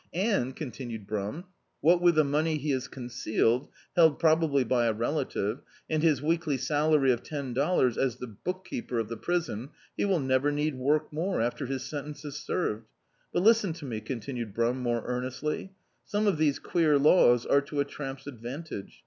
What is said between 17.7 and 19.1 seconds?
a tramp's advantage.